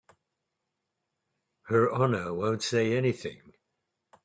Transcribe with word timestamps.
Her 1.65 1.91
Honor 1.91 2.33
won't 2.33 2.63
say 2.63 2.97
anything. 2.97 3.53